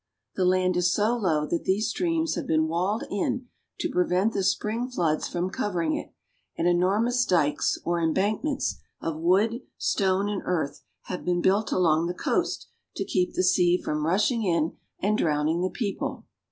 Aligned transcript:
The 0.35 0.45
land 0.45 0.77
is 0.77 0.91
so 0.91 1.15
low 1.15 1.45
that 1.45 1.65
these 1.65 1.89
streams 1.89 2.33
have 2.33 2.47
been 2.47 2.67
walled 2.67 3.03
in 3.11 3.49
to 3.81 3.91
prevent 3.91 4.33
the 4.33 4.43
spring 4.43 4.89
floods 4.89 5.27
from 5.27 5.51
covering 5.51 5.95
it, 5.95 6.11
and 6.57 6.67
enor 6.67 6.99
mous 7.03 7.23
dikes 7.23 7.77
or 7.85 8.01
embankments 8.01 8.79
of 8.99 9.17
wood, 9.19 9.61
stone, 9.77 10.27
and 10.27 10.41
earth 10.43 10.81
have 11.03 11.23
been 11.23 11.39
built 11.43 11.71
along 11.71 12.07
the 12.07 12.15
coast 12.15 12.67
to 12.95 13.05
keep 13.05 13.35
the 13.35 13.43
sea 13.43 13.79
from 13.79 14.03
rushing 14.07 14.43
in 14.43 14.75
and 14.99 15.19
drowning 15.19 15.61
the 15.61 15.69
people. 15.69 16.25